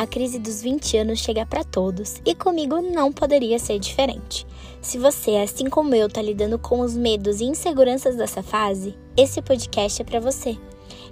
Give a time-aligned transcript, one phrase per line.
[0.00, 4.46] A crise dos 20 anos chega para todos e comigo não poderia ser diferente.
[4.80, 9.42] Se você, assim como eu, tá lidando com os medos e inseguranças dessa fase, esse
[9.42, 10.56] podcast é para você.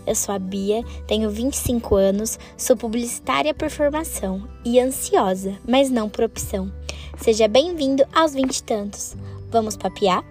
[0.06, 6.08] Eu sou a Bia, tenho 25 anos, sou publicitária por formação e ansiosa, mas não
[6.08, 6.72] por opção.
[7.18, 9.14] Seja bem-vindo aos 20 e tantos.
[9.50, 10.24] Vamos papiar?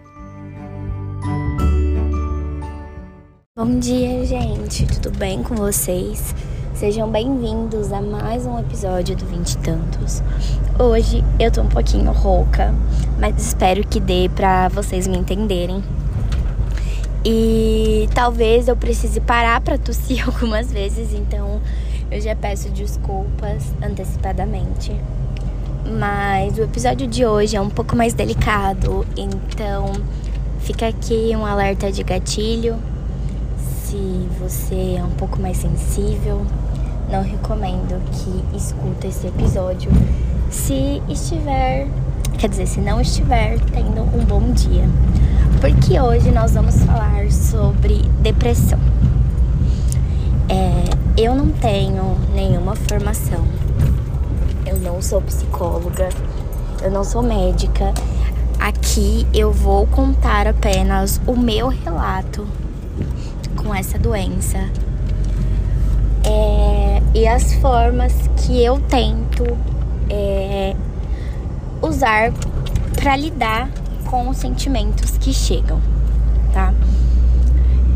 [3.55, 4.87] Bom dia, gente.
[4.87, 6.33] Tudo bem com vocês?
[6.77, 10.21] Sejam bem-vindos a mais um episódio do Vinte Tantos.
[10.77, 12.71] Hoje eu tô um pouquinho rouca,
[13.19, 15.83] mas espero que dê pra vocês me entenderem.
[17.25, 21.59] E talvez eu precise parar pra tossir algumas vezes, então
[22.11, 24.95] eu já peço desculpas antecipadamente.
[25.99, 29.93] Mas o episódio de hoje é um pouco mais delicado, então
[30.59, 32.77] fica aqui um alerta de gatilho.
[33.89, 36.45] Se você é um pouco mais sensível,
[37.09, 39.89] não recomendo que escuta esse episódio
[40.49, 41.87] se estiver,
[42.37, 44.83] quer dizer, se não estiver tendo um bom dia.
[45.61, 48.77] Porque hoje nós vamos falar sobre depressão.
[50.49, 53.45] É, eu não tenho nenhuma formação,
[54.65, 56.09] eu não sou psicóloga,
[56.81, 57.93] eu não sou médica.
[58.59, 62.45] Aqui eu vou contar apenas o meu relato
[63.57, 64.57] com essa doença.
[66.23, 69.57] É, e as formas que eu tento
[70.09, 70.75] é,
[71.81, 72.31] usar
[72.95, 73.69] para lidar
[74.05, 75.81] com os sentimentos que chegam,
[76.53, 76.73] tá?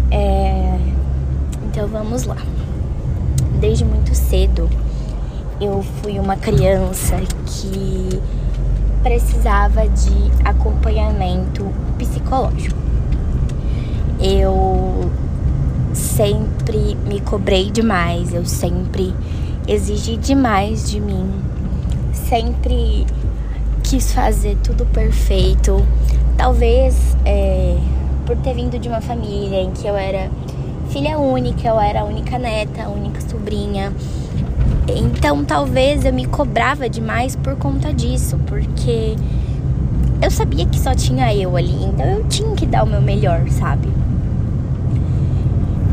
[0.09, 0.77] É,
[1.65, 2.37] então vamos lá.
[3.59, 4.69] Desde muito cedo
[5.59, 8.19] eu fui uma criança que
[9.03, 11.65] precisava de acompanhamento
[11.97, 12.77] psicológico.
[14.19, 15.11] Eu
[15.93, 19.13] sempre me cobrei demais, eu sempre
[19.67, 21.29] exigi demais de mim,
[22.13, 23.05] sempre
[23.83, 25.85] quis fazer tudo perfeito.
[26.37, 27.77] Talvez é,
[28.25, 30.29] por ter vindo de uma família em que eu era
[30.89, 33.93] filha única, eu era a única neta, a única sobrinha.
[34.87, 39.15] Então talvez eu me cobrava demais por conta disso, porque
[40.21, 43.47] eu sabia que só tinha eu ali, então eu tinha que dar o meu melhor,
[43.49, 43.87] sabe?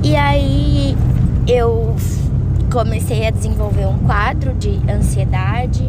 [0.02, 0.96] E aí
[1.46, 1.96] eu
[2.70, 5.88] comecei a desenvolver um quadro de ansiedade.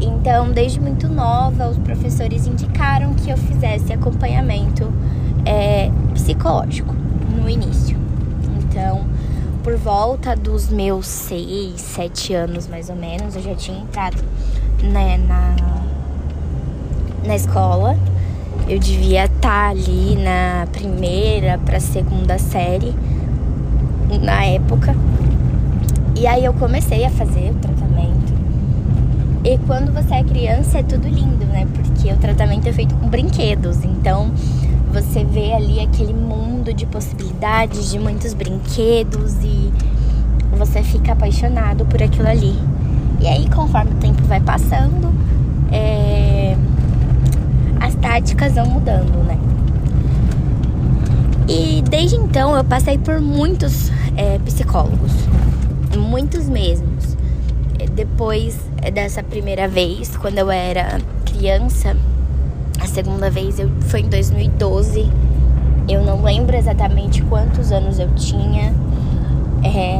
[0.00, 4.92] Então, desde muito nova, os professores indicaram que eu fizesse acompanhamento
[5.44, 6.94] é, psicológico
[7.36, 7.96] no início.
[8.58, 9.04] Então,
[9.62, 14.22] por volta dos meus seis, sete anos mais ou menos, eu já tinha entrado
[14.82, 15.54] né, na,
[17.24, 17.96] na escola
[18.68, 22.94] eu devia estar tá ali na primeira para segunda série
[24.22, 24.94] na época.
[26.16, 28.32] E aí eu comecei a fazer o tratamento.
[29.44, 31.66] E quando você é criança é tudo lindo, né?
[31.74, 33.84] Porque o tratamento é feito com brinquedos.
[33.84, 34.30] Então
[34.92, 39.72] você vê ali aquele mundo de possibilidades, de muitos brinquedos e
[40.56, 42.56] você fica apaixonado por aquilo ali.
[43.20, 45.12] E aí, conforme o tempo vai passando,
[45.70, 46.51] é
[48.02, 49.38] táticas vão mudando, né?
[51.48, 55.12] E desde então eu passei por muitos é, psicólogos,
[55.96, 57.16] muitos mesmos.
[57.94, 58.58] Depois
[58.92, 61.96] dessa primeira vez, quando eu era criança,
[62.80, 65.10] a segunda vez eu, foi em 2012.
[65.88, 68.72] Eu não lembro exatamente quantos anos eu tinha.
[69.62, 69.96] É,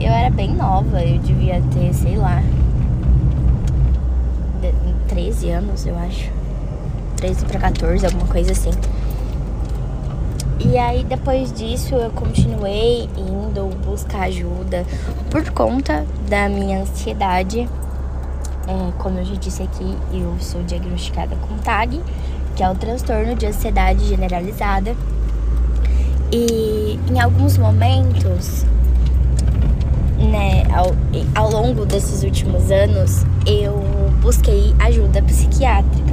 [0.00, 2.42] eu era bem nova, eu devia ter, sei lá,
[5.08, 6.35] 13 anos, eu acho.
[7.16, 8.70] 13 para 14, alguma coisa assim.
[10.58, 14.84] E aí depois disso eu continuei indo buscar ajuda
[15.30, 17.68] por conta da minha ansiedade.
[18.66, 22.00] É, como eu já disse aqui, eu sou diagnosticada com TAG,
[22.56, 24.96] que é o transtorno de ansiedade generalizada.
[26.32, 28.64] E em alguns momentos,
[30.18, 30.92] né, ao,
[31.34, 33.78] ao longo desses últimos anos, eu
[34.20, 36.05] busquei ajuda psiquiátrica.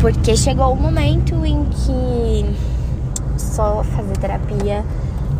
[0.00, 2.56] Porque chegou o momento em que
[3.38, 4.84] só fazer terapia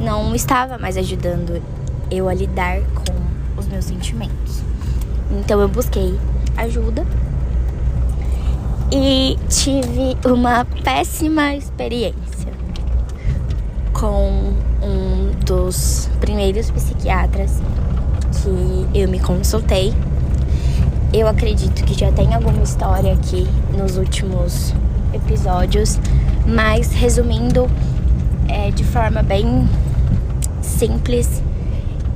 [0.00, 1.62] não estava mais ajudando
[2.10, 4.62] eu a lidar com os meus sentimentos.
[5.30, 6.18] Então eu busquei
[6.56, 7.06] ajuda
[8.92, 12.52] e tive uma péssima experiência
[13.92, 14.52] com
[14.82, 17.60] um dos primeiros psiquiatras
[18.42, 19.94] que eu me consultei
[21.12, 23.46] eu acredito que já tem alguma história aqui
[23.76, 24.74] nos últimos
[25.12, 25.98] episódios,
[26.46, 27.68] mas resumindo
[28.48, 29.68] é, de forma bem
[30.62, 31.42] simples,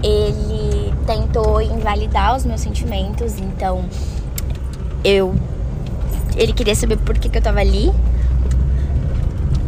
[0.02, 3.84] ele tentou invalidar os meus sentimentos, então
[5.02, 5.34] eu
[6.36, 7.92] ele queria saber por que, que eu tava ali.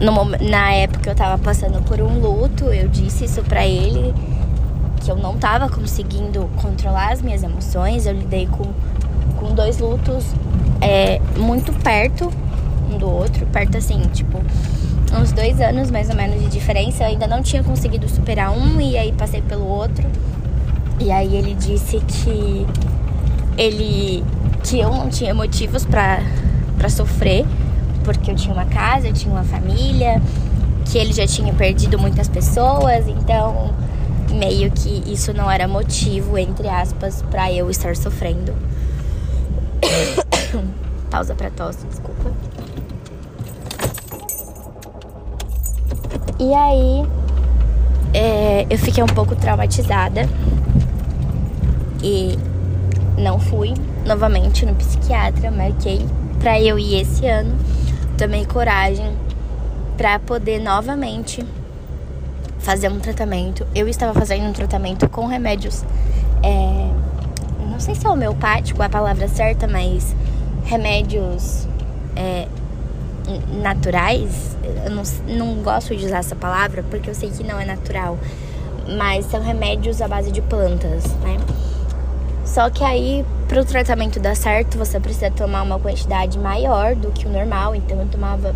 [0.01, 4.13] No, na época eu tava passando por um luto, eu disse isso pra ele,
[5.01, 8.05] que eu não tava conseguindo controlar as minhas emoções.
[8.05, 8.65] Eu lidei com,
[9.37, 10.25] com dois lutos
[10.81, 12.31] é, muito perto
[12.93, 14.41] um do outro, perto assim, tipo,
[15.19, 17.05] uns dois anos mais ou menos de diferença.
[17.05, 20.07] Eu ainda não tinha conseguido superar um e aí passei pelo outro.
[21.01, 22.67] E aí ele disse que
[23.59, 24.25] ele
[24.63, 26.21] que eu não tinha motivos para
[26.89, 27.45] sofrer,
[28.05, 30.21] porque eu tinha uma casa, eu tinha uma família,
[30.87, 33.73] que ele já tinha perdido muitas pessoas, então
[34.33, 38.53] meio que isso não era motivo, entre aspas, para eu estar sofrendo.
[41.11, 42.33] Pausa para tosse, desculpa.
[46.39, 47.07] E aí
[48.13, 50.29] é, eu fiquei um pouco traumatizada
[52.03, 52.39] e
[53.19, 53.73] não fui
[54.07, 56.07] novamente no psiquiatra, marquei
[56.39, 57.57] para eu ir esse ano.
[58.19, 59.17] Tomei coragem
[59.97, 61.45] para poder novamente
[62.59, 63.67] fazer um tratamento.
[63.75, 65.85] Eu estava fazendo um tratamento com remédios,
[66.43, 66.91] é,
[67.71, 70.15] não sei se é homeopático a palavra certa, mas
[70.67, 71.67] remédios
[72.15, 72.47] é,
[73.63, 74.57] naturais.
[74.85, 78.19] Eu não, não gosto de usar essa palavra porque eu sei que não é natural,
[78.99, 81.39] mas são remédios à base de plantas, né?
[82.45, 87.11] Só que aí, para o tratamento dar certo, você precisa tomar uma quantidade maior do
[87.11, 87.75] que o normal.
[87.75, 88.55] Então, eu tomava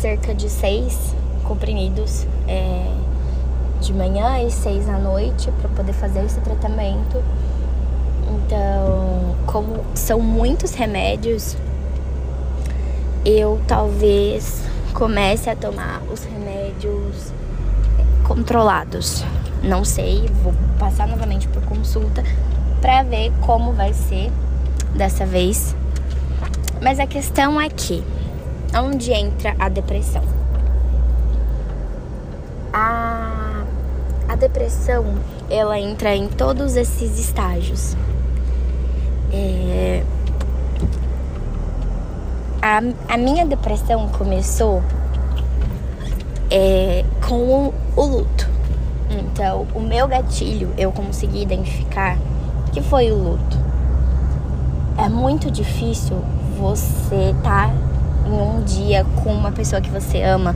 [0.00, 2.86] cerca de seis comprimidos é,
[3.80, 7.22] de manhã e seis à noite para poder fazer esse tratamento.
[8.30, 11.56] Então, como são muitos remédios,
[13.24, 14.62] eu talvez
[14.92, 17.32] comece a tomar os remédios
[18.24, 19.24] controlados.
[19.62, 22.24] Não sei, vou passar novamente por consulta
[22.80, 24.30] para ver como vai ser
[24.94, 25.76] dessa vez.
[26.80, 28.02] Mas a questão é que
[28.76, 30.24] onde entra a depressão?
[32.72, 33.62] A,
[34.28, 35.04] a depressão
[35.48, 37.94] ela entra em todos esses estágios.
[39.32, 40.04] É,
[42.60, 44.82] a, a minha depressão começou
[46.50, 48.48] é, com o, o luto.
[49.10, 52.18] Então, o meu gatilho eu consegui identificar
[52.72, 53.58] que foi o luto.
[54.98, 56.22] É muito difícil
[56.58, 57.74] você estar tá
[58.26, 60.54] em um dia com uma pessoa que você ama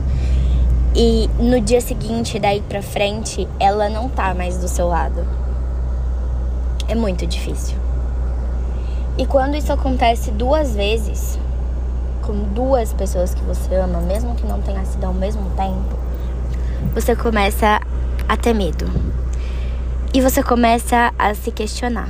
[0.95, 5.27] e no dia seguinte, daí pra frente, ela não tá mais do seu lado.
[6.87, 7.86] É muito difícil.
[9.17, 11.39] E quando isso acontece duas vezes,
[12.21, 15.97] com duas pessoas que você ama, mesmo que não tenha sido ao mesmo tempo,
[16.93, 17.81] você começa
[18.29, 18.85] a ter medo.
[20.13, 22.09] E você começa a se questionar: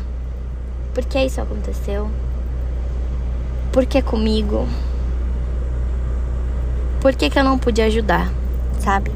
[0.93, 2.09] por que isso aconteceu?
[3.71, 4.67] Por que comigo?
[6.99, 8.29] Por que, que eu não pude ajudar?
[8.79, 9.11] Sabe?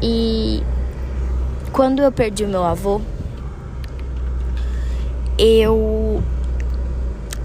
[0.00, 0.62] E
[1.72, 3.00] quando eu perdi o meu avô,
[5.38, 6.22] eu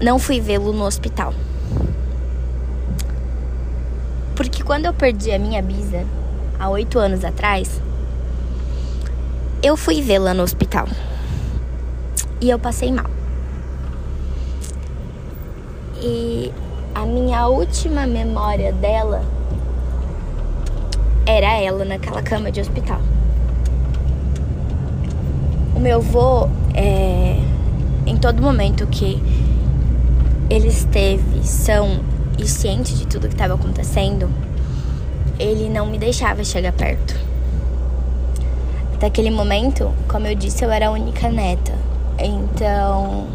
[0.00, 1.34] não fui vê-lo no hospital.
[4.34, 6.04] Porque quando eu perdi a minha bisa,
[6.58, 7.80] há oito anos atrás,
[9.62, 10.88] eu fui vê-la no hospital.
[12.40, 13.06] E eu passei mal.
[16.00, 16.52] E
[16.94, 19.22] a minha última memória dela
[21.24, 23.00] era ela naquela cama de hospital.
[25.76, 27.31] O meu avô, é,
[28.06, 29.22] em todo momento que
[30.50, 32.00] ele esteve são
[32.38, 34.28] e ciente de tudo que estava acontecendo,
[35.38, 37.16] ele não me deixava chegar perto.
[38.94, 41.72] Até aquele momento, como eu disse, eu era a única neta.
[42.18, 43.26] Então,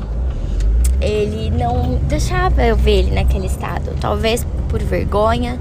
[1.01, 3.95] ele não deixava eu ver ele naquele estado.
[3.99, 5.59] Talvez por vergonha,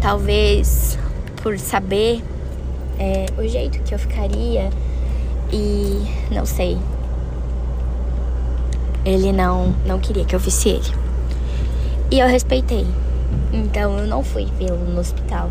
[0.00, 0.98] talvez
[1.42, 2.22] por saber
[2.98, 4.70] é, o jeito que eu ficaria
[5.52, 6.78] e não sei.
[9.10, 10.94] Ele não, não queria que eu visse ele.
[12.12, 12.86] E eu respeitei.
[13.52, 15.50] Então eu não fui vê-lo no hospital.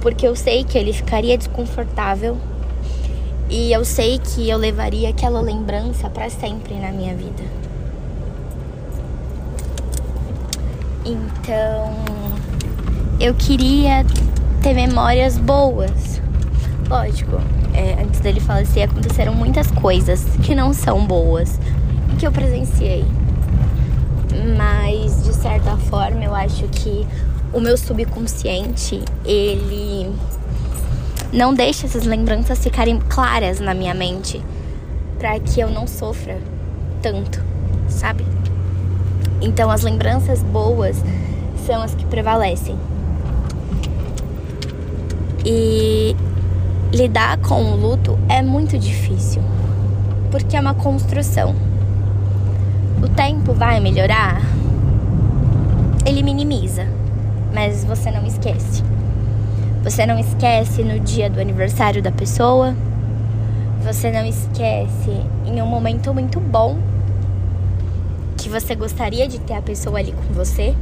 [0.00, 2.36] Porque eu sei que ele ficaria desconfortável
[3.48, 7.42] e eu sei que eu levaria aquela lembrança para sempre na minha vida.
[11.04, 11.92] Então,
[13.18, 14.06] eu queria
[14.62, 16.22] ter memórias boas.
[16.88, 17.40] Lógico,
[17.74, 21.58] é, antes dele falecer aconteceram muitas coisas que não são boas
[22.18, 23.04] que eu presenciei.
[24.56, 27.06] Mas de certa forma eu acho que
[27.52, 30.12] o meu subconsciente, ele
[31.32, 34.40] não deixe essas lembranças ficarem claras na minha mente
[35.18, 36.38] para que eu não sofra
[37.02, 37.42] tanto,
[37.88, 38.24] sabe?
[39.40, 40.96] Então as lembranças boas
[41.66, 42.76] são as que prevalecem.
[45.44, 46.14] E
[46.92, 49.42] lidar com o luto é muito difícil,
[50.30, 51.54] porque é uma construção.
[53.02, 54.42] O tempo vai melhorar?
[56.04, 56.86] Ele minimiza,
[57.54, 58.82] mas você não esquece.
[59.82, 62.74] Você não esquece no dia do aniversário da pessoa.
[63.82, 65.10] Você não esquece
[65.46, 66.76] em um momento muito bom
[68.36, 70.74] que você gostaria de ter a pessoa ali com você.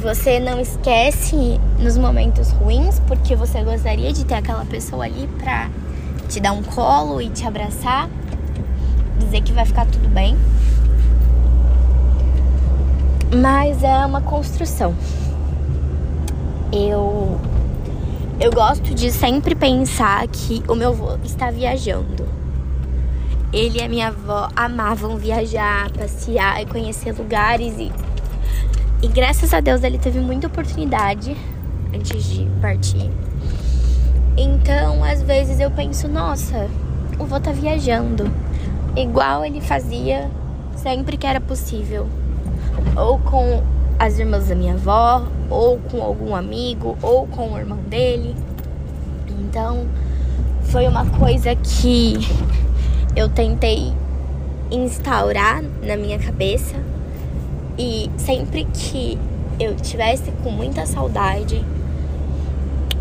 [0.00, 5.70] Você não esquece nos momentos ruins porque você gostaria de ter aquela pessoa ali pra
[6.28, 8.08] te dar um colo e te abraçar,
[9.28, 10.36] dizer que vai ficar tudo bem.
[13.34, 14.94] Mas é uma construção.
[16.72, 17.38] Eu
[18.40, 22.26] eu gosto de sempre pensar que o meu avô está viajando.
[23.52, 27.90] Ele e a minha avó amavam viajar, passear e conhecer lugares e
[29.00, 31.36] e graças a Deus ele teve muita oportunidade
[31.94, 33.08] antes de partir.
[34.36, 36.68] Então, às vezes eu penso, nossa,
[37.18, 38.28] o vô tá viajando.
[38.98, 40.28] Igual ele fazia
[40.74, 42.08] sempre que era possível.
[42.96, 43.62] Ou com
[43.96, 48.34] as irmãs da minha avó, ou com algum amigo, ou com o irmão dele.
[49.40, 49.86] Então,
[50.64, 52.14] foi uma coisa que
[53.14, 53.92] eu tentei
[54.68, 56.74] instaurar na minha cabeça
[57.78, 59.16] e sempre que
[59.60, 61.64] eu tivesse com muita saudade,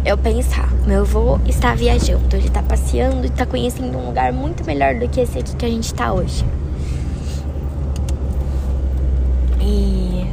[0.07, 4.63] eu pensar, meu avô está viajando, ele está passeando e está conhecendo um lugar muito
[4.65, 6.45] melhor do que esse aqui que a gente está hoje.
[9.59, 10.25] E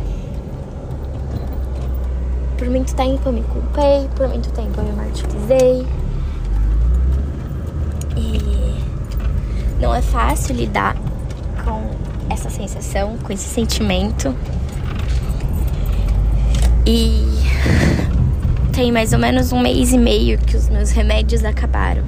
[2.57, 5.85] por muito tempo eu me culpei, por muito tempo eu me martirizei.
[8.17, 8.81] E
[9.81, 10.97] não é fácil lidar
[11.65, 11.91] com
[12.33, 14.33] essa sensação, com esse sentimento.
[16.87, 17.43] E
[18.75, 22.03] tem mais ou menos um mês e meio que os meus remédios acabaram.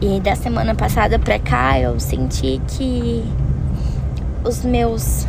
[0.00, 3.22] E da semana passada pra cá eu senti que
[4.42, 5.26] os meus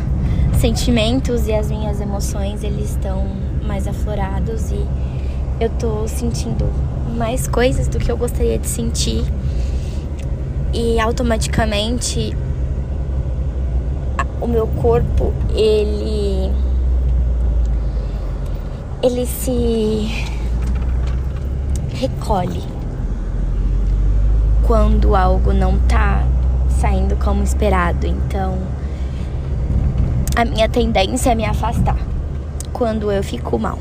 [0.58, 3.26] sentimentos e as minhas emoções eles estão
[3.66, 4.86] mais aflorados e
[5.60, 6.64] eu tô sentindo
[7.14, 9.22] mais coisas do que eu gostaria de sentir.
[10.72, 12.34] E automaticamente
[14.40, 16.50] o meu corpo ele
[19.04, 20.24] ele se
[21.92, 22.62] recolhe
[24.66, 26.26] quando algo não tá
[26.70, 28.06] saindo como esperado.
[28.06, 28.56] Então,
[30.34, 31.98] a minha tendência é me afastar
[32.72, 33.78] quando eu fico mal,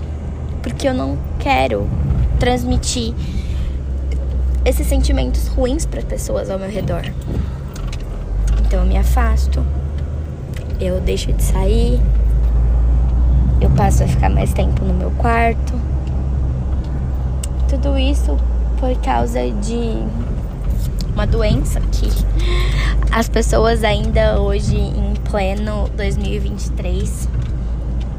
[0.61, 1.87] porque eu não quero
[2.37, 3.13] transmitir
[4.65, 7.03] esses sentimentos ruins para pessoas ao meu redor.
[8.59, 9.65] Então, eu me afasto
[10.81, 12.01] eu deixo de sair,
[13.75, 15.73] passo a ficar mais tempo no meu quarto.
[17.69, 18.37] Tudo isso
[18.79, 20.03] por causa de
[21.13, 22.09] uma doença que
[23.11, 27.29] as pessoas ainda hoje em pleno 2023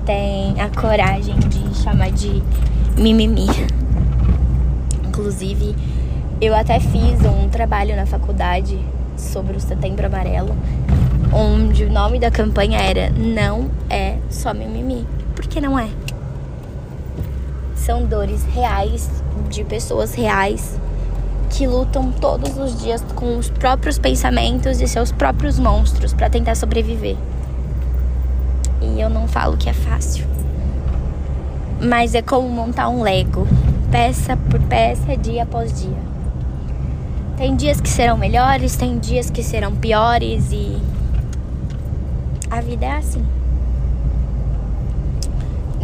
[0.06, 2.42] têm a coragem de chamar de
[2.96, 3.46] mimimi.
[5.06, 5.74] Inclusive,
[6.40, 8.78] eu até fiz um trabalho na faculdade
[9.16, 10.56] sobre o Setembro Amarelo
[11.32, 15.04] onde o nome da campanha era Não é só mimimi.
[15.44, 15.90] Porque não é.
[17.76, 19.10] São dores reais
[19.50, 20.80] de pessoas reais
[21.50, 26.54] que lutam todos os dias com os próprios pensamentos e seus próprios monstros para tentar
[26.54, 27.14] sobreviver.
[28.80, 30.26] E eu não falo que é fácil.
[31.80, 33.46] Mas é como montar um Lego,
[33.92, 36.14] peça por peça, dia após dia.
[37.36, 40.80] Tem dias que serão melhores, tem dias que serão piores e
[42.50, 43.24] a vida é assim.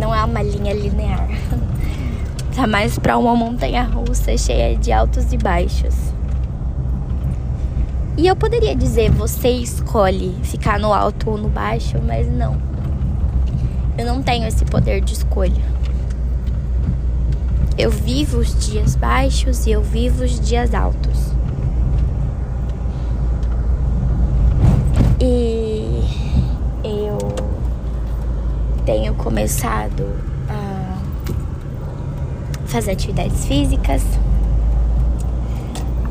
[0.00, 1.28] Não é uma linha linear.
[2.57, 5.95] Tá mais para uma montanha russa cheia de altos e baixos.
[8.19, 12.61] E eu poderia dizer, você escolhe ficar no alto ou no baixo, mas não.
[13.97, 15.62] Eu não tenho esse poder de escolha.
[17.78, 21.33] Eu vivo os dias baixos e eu vivo os dias altos.
[28.90, 30.04] Tenho começado
[30.49, 30.99] a
[32.66, 34.02] fazer atividades físicas,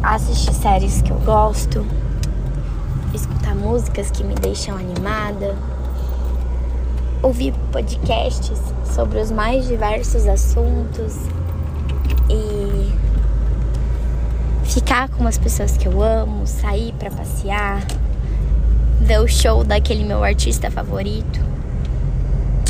[0.02, 1.86] assistir séries que eu gosto,
[3.14, 5.58] escutar músicas que me deixam animada,
[7.22, 11.18] ouvir podcasts sobre os mais diversos assuntos
[14.64, 17.86] ficar com as pessoas que eu amo, sair para passear,
[19.02, 21.49] ver o show daquele meu artista favorito.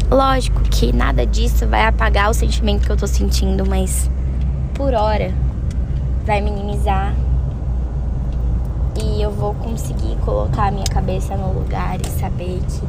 [0.10, 4.10] Lógico que nada disso vai apagar o sentimento que eu tô sentindo, mas
[4.74, 5.32] por hora
[6.26, 7.14] vai minimizar
[9.00, 12.82] e eu vou conseguir colocar a minha cabeça no lugar e saber que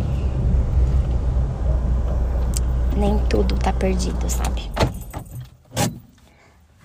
[2.98, 4.70] nem tudo tá perdido, sabe?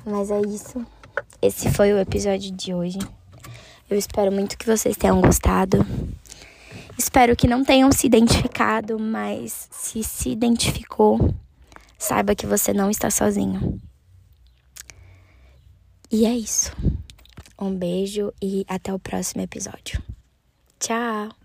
[0.05, 0.85] Mas é isso.
[1.41, 2.99] Esse foi o episódio de hoje.
[3.89, 5.85] Eu espero muito que vocês tenham gostado.
[7.15, 11.33] Espero que não tenham se identificado, mas se se identificou,
[11.97, 13.79] saiba que você não está sozinho.
[16.11, 16.75] E é isso.
[17.57, 20.03] Um beijo e até o próximo episódio.
[20.77, 21.44] Tchau!